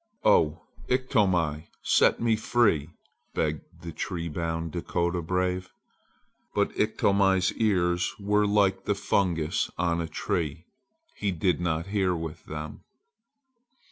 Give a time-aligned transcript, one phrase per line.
[0.23, 2.89] "Oh, Iktomi, set me free!"
[3.35, 5.69] begged the tree bound Dakota brave.
[6.55, 10.65] But Iktomi's ears were like the fungus on a tree.
[11.13, 12.81] He did not hear with them.